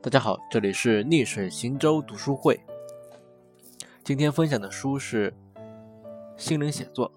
[0.00, 2.60] 大家好，这里是逆水行舟读书会。
[4.04, 5.34] 今天分享的书是
[6.36, 7.12] 《心灵写作》，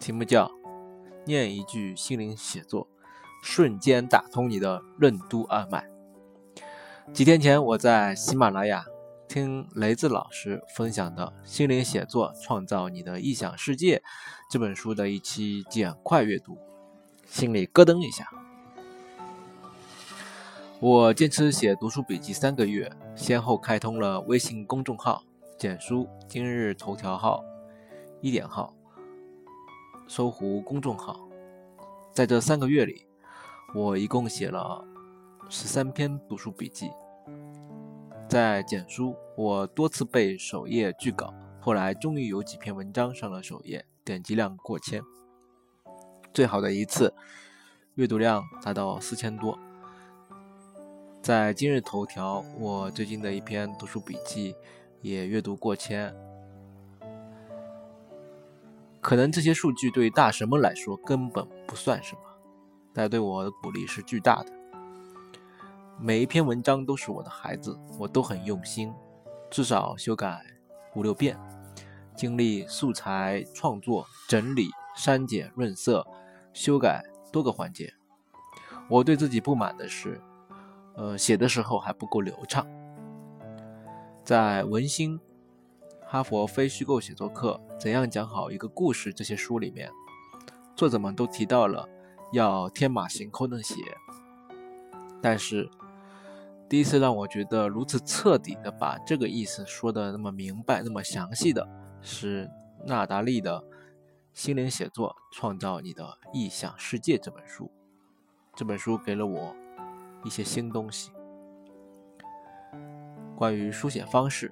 [0.00, 0.46] 题目叫
[1.24, 2.88] 《念一句心灵写作，
[3.42, 5.86] 瞬间打通你的任督二脉》。
[7.12, 8.84] 几天前，我在喜马拉雅
[9.34, 13.98] 听雷子老师分享的《心灵写作：创造你的臆想世界》
[14.48, 16.56] 这本书的一期简快阅读，
[17.26, 18.30] 心里咯噔一下。
[20.78, 25.24] 我坚持写读书笔记三个月，先后开通了微信公众号、
[25.58, 27.42] 简书、今日头条号、
[28.20, 28.72] 一点号、
[30.06, 31.18] 搜狐公众号。
[32.12, 33.04] 在这三个月里，
[33.74, 34.84] 我一共写了
[35.48, 36.88] 十三篇读书笔记。
[38.28, 45.02] 在简书，我多次被首页拒稿，后来终于有几篇文章上了首页，点击量过千。
[46.32, 47.14] 最好的一次，
[47.94, 49.58] 阅读量达到四千多。
[51.22, 54.54] 在今日头条，我最近的一篇读书笔记
[55.00, 56.12] 也阅读过千。
[59.00, 62.20] 可能这些数据对大神们来说根本不算什么，
[62.92, 64.52] 但对我的鼓励是巨大的。
[66.00, 68.92] 每一篇文章都是我的孩子，我都很用心，
[69.50, 70.44] 至少修改
[70.94, 71.38] 五六遍，
[72.16, 76.06] 经历素材创作、整理、删减、润色、
[76.52, 77.94] 修改多个环节。
[78.88, 80.20] 我对自己不满的是。
[80.96, 82.64] 呃，写的时候还不够流畅。
[84.22, 85.18] 在《文心》
[86.06, 89.90] 《哈佛非虚构写作课》《怎样讲好一个故事》这些书里面，
[90.76, 91.88] 作者们都提到了
[92.32, 93.74] 要天马行空的写。
[95.20, 95.68] 但是，
[96.68, 101.68] 第一次让我觉得如此彻底的把这个意思说的那么明白、那么详细的
[102.00, 102.50] 是
[102.86, 103.60] 纳达利的
[104.32, 107.70] 《心灵写作：创造你的意想世界》这本书。
[108.54, 109.54] 这本书给了我。
[110.26, 111.12] 一些新东西，
[113.36, 114.50] 关于书写方式，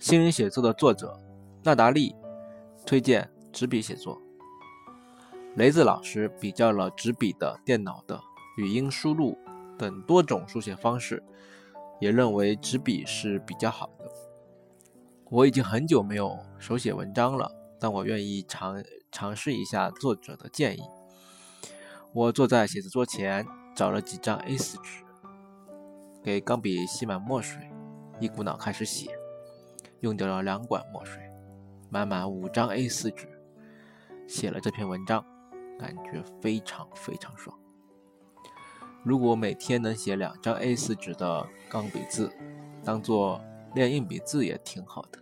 [0.00, 1.16] 心灵写作的作者
[1.62, 2.12] 纳达利
[2.84, 4.20] 推荐纸笔写作。
[5.54, 8.20] 雷子老师比较了纸笔的、电脑的、
[8.56, 9.38] 语音输入
[9.78, 11.22] 等多种书写方式，
[12.00, 14.10] 也认为纸笔是比较好的。
[15.30, 20.82] 我已经很久没有手写文章了，但我愿意尝尝试一下作者的建议。
[22.12, 23.46] 我坐在写字桌前。
[23.76, 25.04] 找了几张 A4 纸，
[26.24, 27.70] 给钢笔吸满墨水，
[28.18, 29.08] 一股脑开始写，
[30.00, 31.22] 用掉了两管墨水，
[31.88, 33.28] 满满五张 A4 纸，
[34.26, 35.24] 写了这篇文章，
[35.78, 37.56] 感觉非常非常爽。
[39.08, 42.30] 如果每天能写两张 A4 纸的钢笔字，
[42.84, 43.40] 当做
[43.74, 45.18] 练硬笔字也挺好的。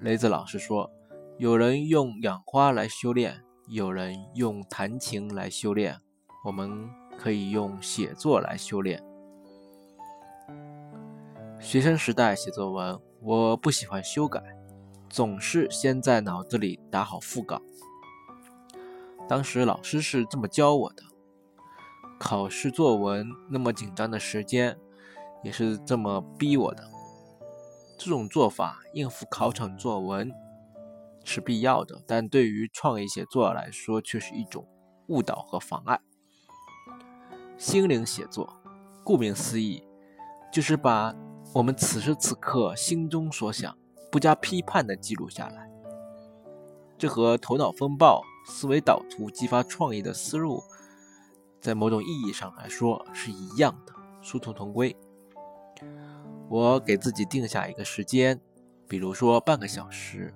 [0.00, 0.90] 雷子老师说，
[1.38, 6.00] 有人用养花来修炼，有人用弹琴来修炼。
[6.44, 9.00] 我们可以用写作来修炼。
[11.60, 14.42] 学生时代写作文，我不喜欢修改，
[15.08, 17.62] 总是先在脑子里打好副稿。
[19.28, 21.04] 当时老师是这么教我的。
[22.20, 24.76] 考试作文那么紧张的时间，
[25.42, 26.84] 也是这么逼我的。
[27.98, 30.30] 这种做法应付考场作文
[31.24, 34.68] 是必要的，但对于创意写作来说却是一种
[35.06, 35.98] 误导和妨碍。
[37.56, 38.54] 心灵写作，
[39.02, 39.82] 顾名思义，
[40.52, 41.14] 就是把
[41.54, 43.74] 我们此时此刻心中所想，
[44.12, 45.70] 不加批判的记录下来。
[46.98, 50.62] 这和头脑风暴、思维导图激发创意的思路，
[51.60, 54.96] 在某种意义上来说是一样的，殊途同归。
[56.48, 58.40] 我给自己定下一个时间，
[58.88, 60.34] 比如说半个小时，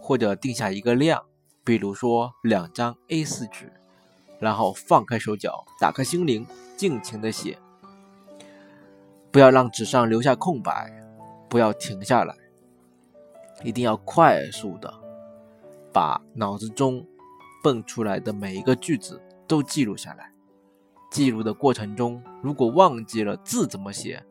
[0.00, 1.24] 或者定下一个量，
[1.64, 3.72] 比如说两张 A4 纸。
[4.40, 6.46] 然后放开手脚，打开心灵，
[6.76, 7.58] 尽情的写，
[9.32, 10.92] 不要让纸上留下空白，
[11.48, 12.36] 不要停下来，
[13.64, 14.94] 一定要快速的
[15.92, 17.04] 把脑子中
[17.64, 20.30] 蹦出来的每一个句子都记录下来。
[21.10, 24.22] 记录的过程中，如果忘记了字怎么写，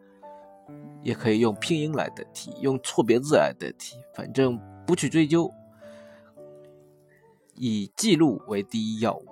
[1.01, 5.51] 也可以用拼音来代替，用错别字来代替，反正不去追究，
[7.55, 9.25] 以记录为第一要务。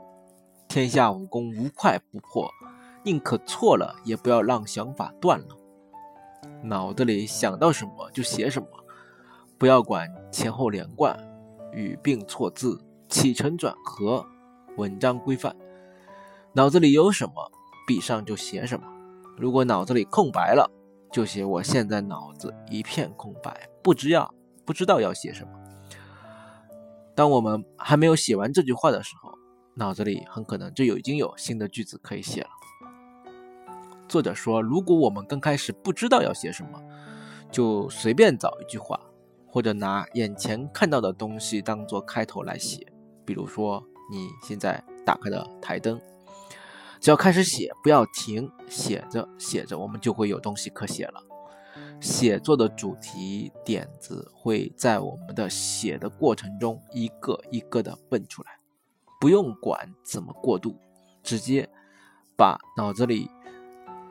[0.68, 2.50] 天下武功无快不破，
[3.04, 5.58] 宁可错了也不要让想法断了。
[6.64, 8.68] 脑子里想到什么就写什么，
[9.58, 11.16] 不要管前后连贯、
[11.72, 14.26] 语病错字、起承转合、
[14.76, 15.56] 文章规范。
[16.56, 17.52] 脑子里有什么，
[17.86, 18.88] 笔上就写什么。
[19.38, 20.72] 如果脑子里空白了，
[21.12, 25.50] 就写我现在脑子一片空白，不知要不知道要写什么。
[27.14, 29.34] 当我们还没有写完这句话的时候，
[29.76, 32.48] 脑子里很可能就已经有新的句子可以写了。
[34.08, 36.82] 作者说，如果我们刚开始不知道要写什么，
[37.52, 38.98] 就随便找一句话，
[39.46, 42.88] 或者拿眼前看到的东西当做开头来写。
[43.26, 46.00] 比如说，你现在打开的台灯，
[47.06, 51.22] 只要开始写，不要停，写着写着，我们就会有东西可写了。
[52.02, 58.58] 写作的主题点子会在我们的写的过程中一个一个的蹦出来，
[59.22, 60.76] 不用管怎么过渡，
[61.22, 61.70] 直接
[62.36, 63.30] 把脑子里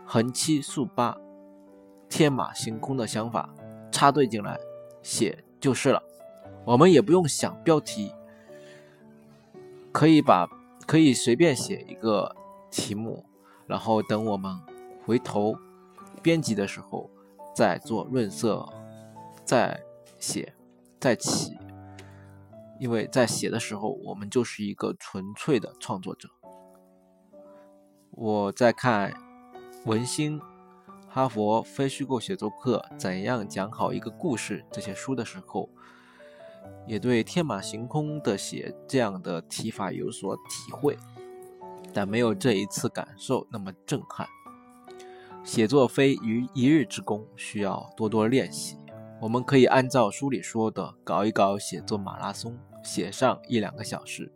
[0.07, 1.19] 横七竖八、
[2.09, 3.53] 天马行空的想法
[3.91, 4.57] 插队进来
[5.03, 6.01] 写就是了。
[6.65, 8.13] 我们也不用想标题，
[9.91, 10.47] 可以把
[10.87, 12.37] 可以随便写一个
[12.75, 13.25] 题目，
[13.67, 14.61] 然后等我们
[15.07, 15.57] 回头
[16.23, 17.09] 编辑的时候。
[17.57, 18.69] 再做润色，
[19.45, 19.81] 再
[20.19, 20.55] 写，
[20.99, 21.57] 再起，
[22.81, 26.29] 因为在写的时候，我们就是一个纯粹的创作者。
[28.11, 29.15] 我在看
[29.85, 30.41] 文心、
[31.09, 35.71] 哈佛非虚构写作课怎样讲好一个故事这些书的时候，
[36.89, 40.99] 也对天马行空的写这样的提法有所体会，
[41.95, 44.27] 但没有这一次感受那么震撼。
[45.45, 48.77] 写作非于一日之功，需要多多练习。
[49.21, 54.33] 我们可以按照书里说的，搞一搞写作马拉松，写上一两个小时。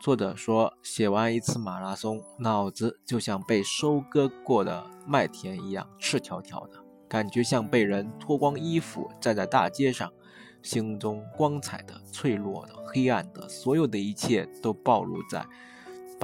[0.00, 10.12] 作者说，写完一次马拉松，脑子就像被收割过的麦田一样赤条条的，感觉像被人脱光衣服站在大街上，
[10.60, 15.46] 心中光彩的、脆弱的、黑暗的，所有的一切都暴露在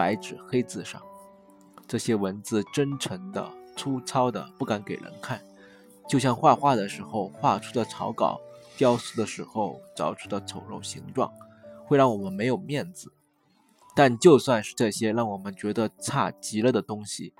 [0.00, 0.98] 白纸黑字上。
[1.86, 3.46] 这些文字真诚的。
[3.76, 5.40] 粗糙的不敢给人看，
[6.06, 8.38] 就像画画的时候画出的草稿，
[8.76, 11.32] 雕塑的时候找出的丑陋形状，
[11.86, 13.10] 会让我们没有面子。
[13.94, 17.32] 但就算是这些让我们觉得差极了的东西，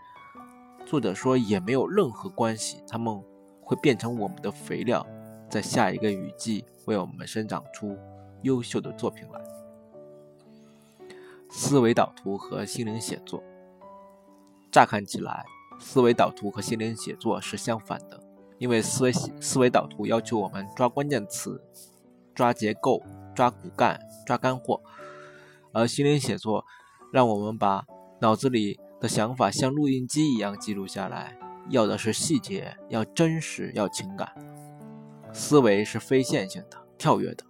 [0.87, 3.23] 作者说也没有任何关系，他们
[3.61, 5.07] 会变成我们的肥料，
[5.51, 7.99] 在下一个雨季为我们生长出
[8.43, 9.50] 优秀的作品来。
[11.51, 13.43] 思维导图和心灵写作，
[14.71, 15.45] 乍看起来。
[15.83, 18.23] 思维导图和心灵写作是相反的，
[18.59, 21.59] 因为思维思维导图要求我们抓关键词、
[22.35, 23.03] 抓结构、
[23.35, 24.83] 抓骨干、抓干货，
[25.73, 26.67] 而心灵写作
[27.11, 27.87] 让我们把
[28.21, 31.39] 脑子里的想法像录音机一样记录下来，
[31.71, 34.35] 要的是细节，要真实，要情感。
[35.33, 37.45] 思维是非线性的、跳跃的，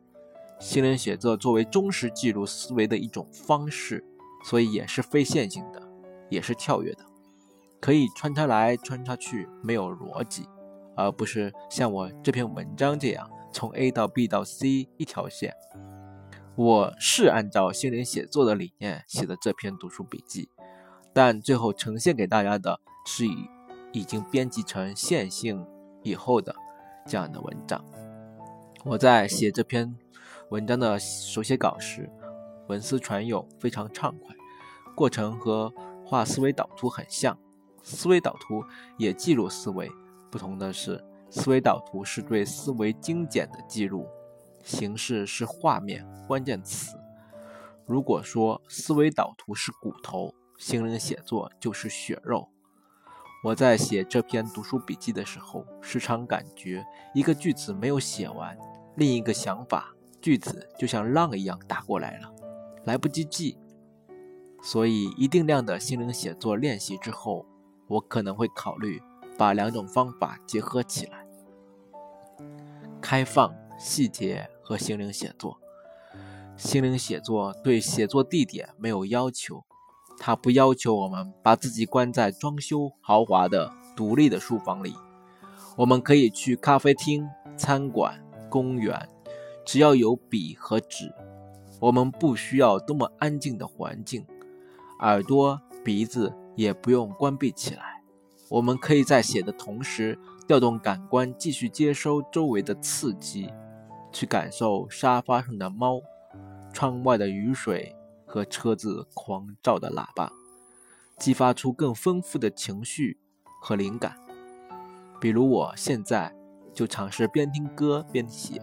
[0.60, 4.04] 心灵写作作为忠实记录思维的一种方式，
[4.44, 5.82] 所以也是非线性的，
[6.28, 7.04] 也是跳跃的。
[7.80, 10.46] 可以穿插来穿插去，没有逻辑，
[10.94, 15.54] 而不是像我这篇文章这样从 A 到 B 到 C 一条线。
[16.56, 20.50] 我是按照心灵写作的理念写的这篇读书笔记，
[21.14, 23.48] 但最后呈现给大家的是以
[23.92, 25.66] 已经编辑成线性
[26.02, 26.54] 以后的
[27.06, 27.82] 这样的文章。
[28.84, 29.94] 我在写这篇
[30.50, 32.10] 文章的手写稿时，
[32.66, 34.34] 文思泉涌，非常畅快，
[34.96, 35.72] 过程和
[36.04, 37.38] 画思维导图很像。
[37.84, 38.64] 思维导图
[38.98, 39.88] 也记录思维，
[40.28, 44.08] 不同的是，思维导图是对思维精简的记录，
[44.64, 46.98] 形式是画面、关键词。
[47.86, 52.48] 如果说思维导图是骨头，心灵写作就是血肉。
[53.44, 58.58] 我在写这篇读书笔记的时候，时常感觉一个句子没有写完，
[58.96, 62.32] 另一个想法句子就像浪一样打过来了，
[62.84, 63.56] 来不及记。
[64.62, 67.46] 所以一定量的心灵写作练习之后。
[67.90, 69.02] 我可能会考虑
[69.36, 71.26] 把两种方法结合起来：
[73.00, 75.58] 开放细节和心灵写作。
[76.56, 79.64] 心灵写作对写作地点没有要求，
[80.20, 84.94] 它不要求我们把自己关在装修豪华的独立的书房里。
[85.76, 89.08] 我们可以去咖啡厅、餐馆、公园，
[89.70, 91.14] 只要有笔和纸。
[91.78, 94.26] 我们不需要多么安静的环境，
[94.98, 96.34] 耳朵、鼻子。
[96.56, 98.02] 也不用关闭起来，
[98.48, 103.50] 我们可以在写的同时调动感官，继续接收周围的刺激，
[104.12, 106.02] 去感受沙发上的猫、
[106.70, 107.96] 窗外的雨水
[108.26, 110.30] 和车子狂躁的喇叭，
[111.16, 113.16] 激发出更丰富的情绪
[113.62, 114.16] 和灵感。
[115.18, 116.34] 比如我现在
[116.74, 118.60] 就尝试边听歌边写，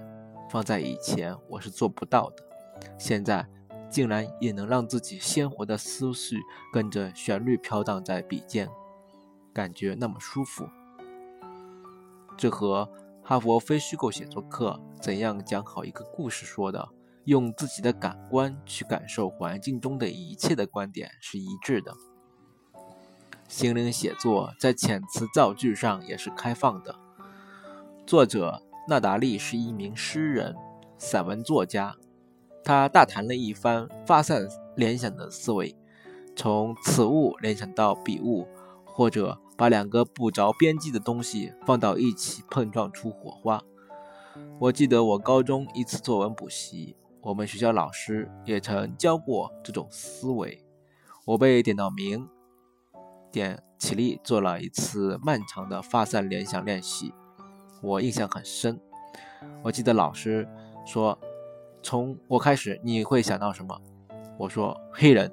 [0.49, 2.43] 放在以前我是做不到的，
[2.97, 3.47] 现在。
[3.89, 6.35] 竟然也能让自己鲜活的思绪
[6.73, 8.69] 跟着旋律飘荡在笔尖，
[9.53, 10.67] 感觉那么舒服。
[12.35, 12.91] 这和
[13.23, 16.89] 哈佛非虚构写作课怎样讲好一个故事说的
[17.23, 21.93] 用自己的感官去感受环境中的一切的观点是一致的。
[23.47, 26.93] 心灵写作在遣词造句上也是开放的。
[28.05, 30.55] 作者纳达利是一名诗人、
[30.97, 31.95] 散文作家，
[32.63, 35.75] 他大谈了一番发散联想的思维，
[36.35, 38.47] 从此物联想到彼物，
[38.85, 43.61] 或者把两个不着边际的东西放到一起碰撞出火花。
[44.59, 46.95] 我记得我高中一次作文补习。
[47.21, 50.63] 我们学校老师也曾教过这种思维。
[51.25, 52.25] 我被点到名，
[53.29, 57.13] 点起立做了一次漫长的发散联想练习，
[57.87, 58.77] 我印象很深。
[59.63, 60.45] 我记得老师
[60.85, 61.17] 说
[61.81, 63.81] ：“从我开始，你会想到什么？”
[64.37, 65.31] 我说：“黑人。”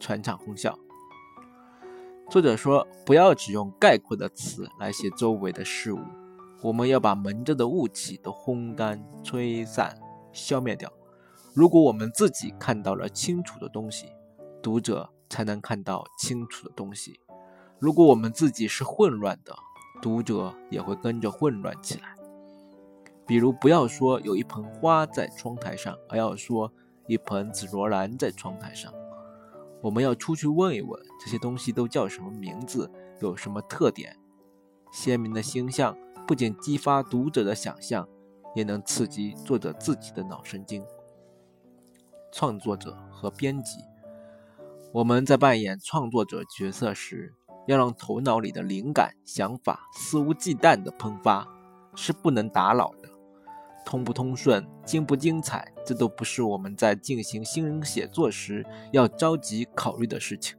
[0.00, 0.76] 全场哄笑。
[2.28, 6.00] 作者说：“不要只用概括的词来写周围的事物，
[6.60, 9.96] 我们要把蒙着的雾气都烘干、吹散、
[10.32, 10.92] 消灭掉。”
[11.54, 14.08] 如果我们自己看到了清楚的东西，
[14.60, 17.20] 读者才能看到清楚的东西。
[17.78, 19.54] 如果我们自己是混乱的，
[20.02, 22.14] 读者也会跟着混乱起来。
[23.24, 26.70] 比如，不要说有一盆花在窗台上，而要说
[27.06, 28.92] 一盆紫罗兰在窗台上。
[29.80, 32.90] 我们要出去问一问，这些东西都叫什么名字，
[33.20, 34.16] 有什么特点？
[34.92, 38.06] 鲜明的星象不仅激发读者的想象，
[38.54, 40.84] 也能刺激作者自己的脑神经。
[42.32, 43.78] 创作者和编辑，
[44.92, 47.34] 我们在扮演创作者角色时，
[47.66, 51.46] 要让头脑里的灵感、想法肆无忌惮地喷发，
[51.94, 53.08] 是不能打扰的。
[53.84, 60.56] 通不通顺、精不精彩，这都不是我们在进行新人写作时要着急考虑的事情。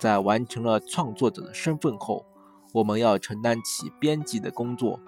[0.00, 2.26] 在完成了创作者的身份后，
[2.72, 4.98] 我们要承担起编辑的工作，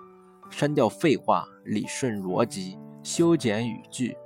[0.51, 4.17] 删掉废话，理顺逻辑，修剪语句。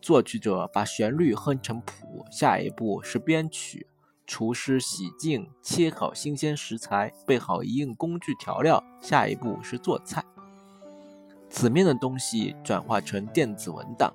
[0.00, 3.86] 作曲者把旋律哼成谱，下一步是编曲。
[4.26, 10.24] 厨师洗净，切好新鲜食材，备好一应工具调料，下一步是做菜。
[11.48, 14.12] 纸面的东西转化成电子文档。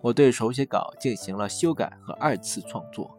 [0.00, 3.18] 我对手写稿进行了修改和二次创作。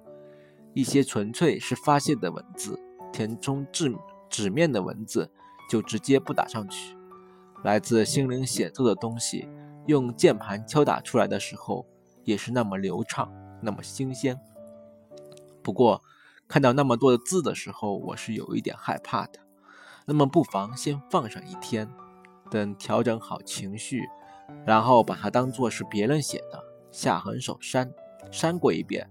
[0.73, 2.79] 一些纯粹是发泄的文字，
[3.11, 3.93] 填充纸
[4.29, 5.29] 纸面的文字
[5.69, 6.95] 就直接不打上去。
[7.63, 9.49] 来自心灵写作的东西。
[9.87, 11.85] 用键盘敲打出来的时候，
[12.23, 13.31] 也是那么流畅，
[13.61, 14.35] 那么新鲜。
[15.65, 16.03] 不过，
[16.47, 19.39] 看到那么多的字的时候，我是有一点害怕的。
[20.05, 21.89] 那么，不妨先放上一天，
[22.51, 24.03] 等调整好情绪，
[24.63, 27.91] 然后把它当做是别人写的，下狠手删，
[28.29, 29.09] 删过一遍。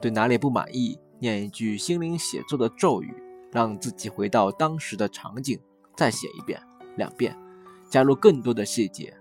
[0.00, 3.14] 对哪里不满意，念一句心灵写作的咒语，
[3.52, 5.60] 让自己回到当时的场景，
[5.94, 6.58] 再写一遍、
[6.96, 7.36] 两遍，
[7.90, 9.14] 加入更多的细节。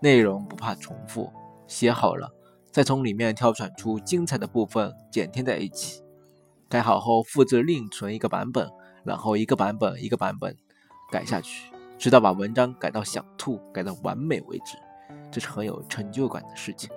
[0.00, 1.32] 内容不怕重复，
[1.66, 2.32] 写好了，
[2.76, 6.02] 再从里面挑选出精彩的部分，剪贴在一起。
[6.68, 8.70] 改好后，复制另存一个版本，
[9.02, 10.54] 然后一个版本一个版本
[11.10, 14.76] 改下去，直到把文章改到想吐、改到完美为止。
[15.32, 16.90] 这是很有成就感的事情。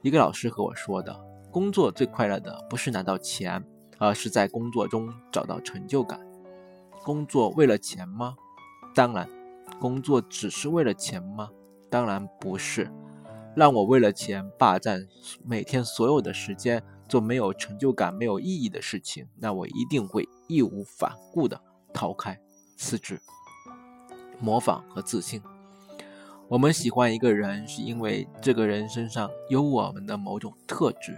[0.00, 1.12] 一个老师和我说的，
[1.50, 3.64] 工作最快乐的不是拿到钱，
[3.98, 6.20] 而是在工作中找到成就感。
[7.02, 8.36] 工作为了钱吗？
[8.94, 9.28] 当然。
[9.80, 11.50] 工作只是为了钱吗？
[11.90, 12.88] 当然不是，
[13.54, 15.06] 让我为了钱霸占
[15.44, 21.60] 每天所有的时间，做没有成就感、没有意义的事情，那我一定会义无反顾地
[21.92, 22.40] 逃开、
[22.76, 23.20] 辞职。
[24.40, 25.40] 模仿和自信，
[26.48, 31.16] 我们喜欢一个人，是因为这个人身上有我们的某种特质，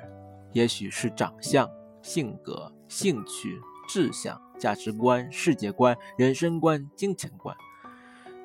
[0.53, 1.69] 也许是长相、
[2.03, 7.57] 性格、兴趣、志向、价值观、世界观、人生观、金钱观。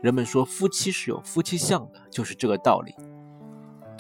[0.02, 2.96] 人们说夫妻是有夫妻相的，就是这个道理。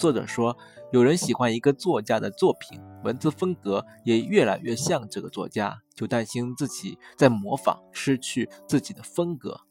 [0.02, 0.58] 作者说，
[0.92, 9.62] 有人喜欢一个作家的作品，文字风格也越来越像这个作家，就担心自己在模仿，失去自己的风格。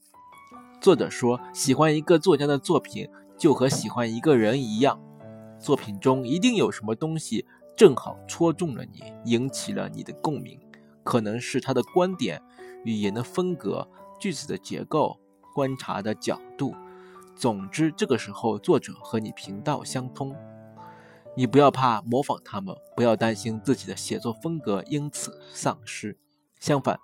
[0.81, 5.01] 作者说，喜欢一个作家的作品，就和喜欢一个人一样，
[5.59, 7.45] 作品中一定有什么东西
[7.77, 10.61] 正好戳中了你，引起了你的共鸣，
[11.03, 12.41] 可能是他的观点、
[12.85, 13.89] 语言的风格、
[14.21, 15.19] 句子的结构。
[15.53, 16.73] 观察的角度，
[17.41, 20.37] 总之，这个时候作者和你频道相通，
[21.35, 26.19] 你不要怕模仿他们，不要担心自己的写作风格因此丧失。
[26.59, 27.01] 相反，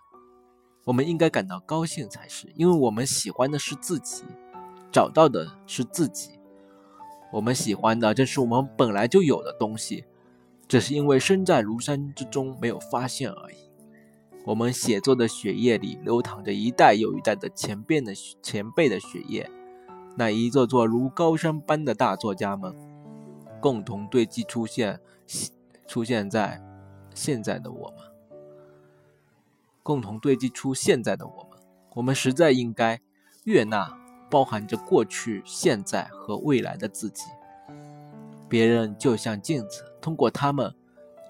[0.85, 4.25] 我们应该感到高兴才是，因为我们喜欢的是自己，
[4.93, 6.39] 找到的是自己。
[7.33, 10.05] 我们喜欢的正是我们本来就有的东西，
[10.69, 13.57] 只是因为身在庐山之中没有发现而已。
[14.45, 18.13] 我们写作的血液里流淌着一代又一代的前辈的
[18.43, 19.51] 前辈的血液，
[20.19, 22.75] 那一座座如高山般的大作家们，
[23.61, 24.99] 共同堆积出现
[25.87, 26.63] 出现在
[27.15, 27.99] 现在的我们，
[29.83, 31.59] 共同堆积出现在的我们。
[31.95, 33.01] 我们实在应该
[33.45, 33.95] 悦纳
[34.31, 37.25] 包含着过去、现在和未来的自己。
[38.49, 40.75] 别人就像镜子，通过他们，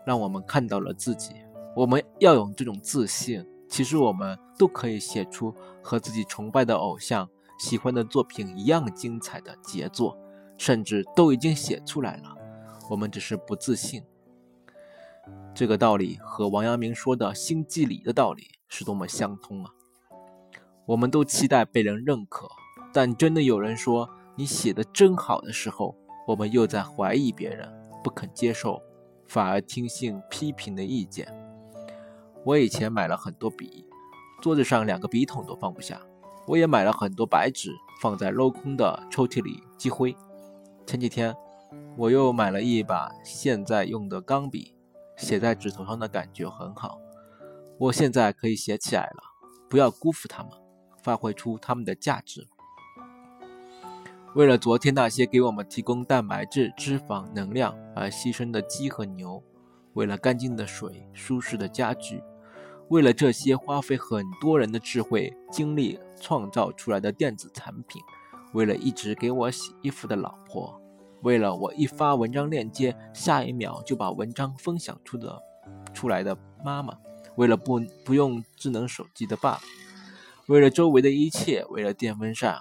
[0.05, 1.33] 让我们看到了自己。
[1.75, 3.45] 我们要有这种自信。
[3.69, 5.53] 其实我们都可以写出
[5.83, 7.29] 和自己崇拜的偶像
[7.59, 10.17] 喜欢的作品一样精彩的杰作，
[10.59, 12.35] 甚至都已经写出来了。
[12.91, 14.03] 我们只是不自信。
[15.55, 19.71] 这个道理和王阳明说的心即理的道理是多么相通啊！
[20.85, 22.47] 我们都期待被人认可，
[22.93, 25.97] 但真的有人说你写的真好的时候，
[26.27, 27.69] 我们又在怀疑别人，
[28.05, 28.81] 不肯接受，
[29.27, 31.27] 反而听信批评的意见。
[32.45, 33.85] 我以前买了很多笔，
[34.41, 36.01] 桌子上两个笔筒都放不下。
[36.47, 40.17] 我也买了很多白纸，放在镂空的抽屉里积灰。
[40.87, 41.35] 前几天
[41.97, 44.75] 我又买了一把现在用的钢笔，
[45.17, 47.01] 写在纸头上的感觉很好。
[47.79, 49.23] 我现在可以写起来了。
[49.69, 50.53] 不要辜负它们，
[51.03, 52.47] 发挥出它们的价值。
[54.37, 59.43] 为了昨天那些给我们提供蛋白质、脂肪、能量而牺牲的鸡和牛，
[59.95, 62.23] 为了干净的水、舒适的家具。
[62.89, 68.01] 为了这些花费很多人的智慧精力创造出来的电子产品，
[68.53, 70.81] 为了一直给我洗衣服的老婆，
[71.23, 75.43] 为了我一发文章链接，下一秒就把文章分享出的
[75.93, 76.97] 出来的妈妈，
[77.35, 79.61] 为了不不用智能手机的爸爸，
[80.47, 82.57] 为了周围的一切，为了电风扇，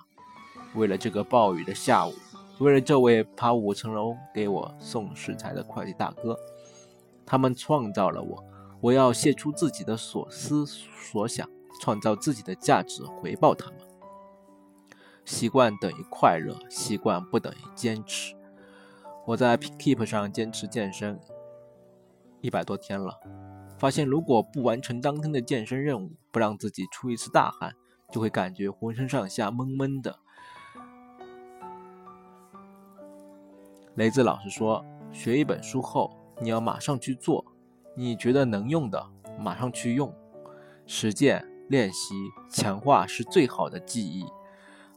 [0.74, 2.14] 为了这个暴雨的下午，
[2.58, 6.36] 为了这位爬五层楼给我送食材的快递大哥，
[7.28, 8.44] 他们创造了我。
[8.86, 11.50] 我要写出自己的所思所想，
[11.82, 13.80] 创造自己的价值，回报他们。
[15.24, 18.36] 习惯等于快乐，习惯不等于坚持。
[19.26, 21.20] 我在 Keep 上坚持健身
[22.42, 23.20] 一百多天了，
[23.80, 27.74] 发现如果不完成当天的健身任务，不让自己出一次大汗，
[28.12, 30.20] 就会感觉浑身上下闷闷的。
[33.96, 37.44] 雷子老师说，学一本书后，你要马上去做。
[37.96, 39.08] 你觉得能用的，
[39.40, 40.14] 马上去用，
[40.86, 42.14] 实践、练习、
[42.52, 44.26] 强化是最好的记忆。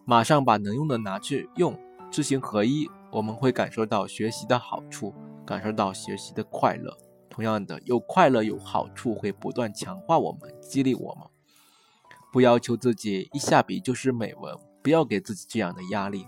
[0.04, 1.78] 马上把能用的拿去用，
[2.10, 5.14] 知行合一，我们会感受到学习的好处，
[5.46, 6.96] 感受到学习的快乐。
[7.30, 11.24] 同样的，有快乐有好处，会不断强化我们，激励我们。
[12.32, 16.26] 不要求自己一下笔就是美文，不要给自己这样的压力。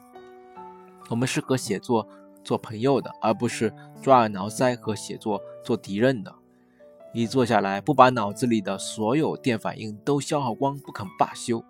[1.09, 2.07] 我们适合写作
[2.45, 6.33] 做朋友的，而不是抓耳挠腮和写作做敌人的。
[7.13, 11.65] 一坐下来，不把脑子里的所有电反应都消耗光，不肯罢休，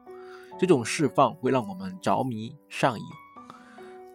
[0.59, 3.05] 这种释放会让我们着迷上瘾。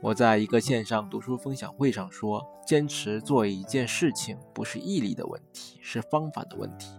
[0.01, 6.91] 我在一个线上读书分享会上说，坚持做一件事情不是毅力的问题，是方法的问题。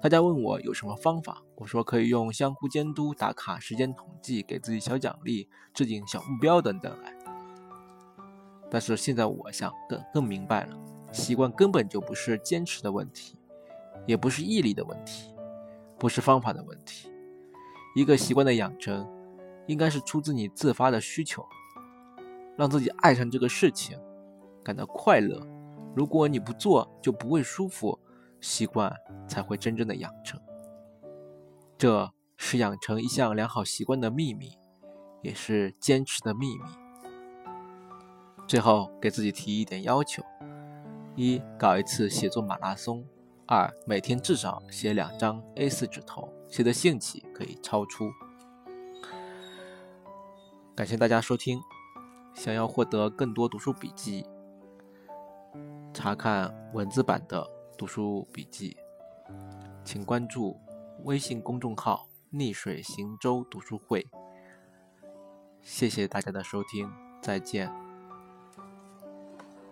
[0.00, 7.14] 大家问我有什么方法，我说可以用相互监督、打卡、时间统计、给自己小奖励、制定小目标等等来。
[8.70, 10.78] 但是现在我想更更明白了，
[11.12, 13.36] 习惯根本就不是坚持的问题。
[14.06, 15.32] 也不是毅力的问题，
[15.98, 17.10] 不是方法的问题。
[17.94, 19.08] 一个习惯的养成，
[19.66, 21.44] 应该是出自你自发的需求，
[22.56, 23.98] 让自己爱上这个事情，
[24.62, 25.40] 感到快乐。
[25.96, 27.98] 如果你不做，就不会舒服，
[28.40, 28.94] 习惯
[29.26, 30.40] 才会真正的养成。
[31.76, 34.56] 这是养成一项良好习惯的秘密，
[35.22, 36.64] 也是坚持的秘密。
[38.46, 40.22] 最后给自己提一点要求：
[41.16, 43.04] 一，搞一次写作马拉松。
[43.52, 48.08] 二每天至少写两张 A4 纸头，写的兴起可以超出。
[50.76, 51.60] 感谢大家收听，
[52.32, 54.24] 想要获得更多读书笔记，
[55.92, 57.44] 查看文字版的
[57.76, 58.76] 读书笔记，
[59.82, 60.56] 请关注
[61.02, 64.06] 微信公众号“逆水行舟读书会”。
[65.60, 66.88] 谢谢大家的收听，
[67.20, 67.79] 再见。